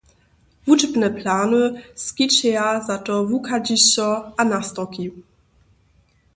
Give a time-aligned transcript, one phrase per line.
[0.69, 1.59] Wučbne plany
[2.05, 4.09] skićeja za to wuchadźišća
[4.41, 5.09] a nastorki.